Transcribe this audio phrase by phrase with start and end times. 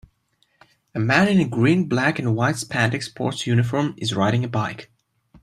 [0.95, 4.89] A man in a green black and white spandex sports uniform is riding a bike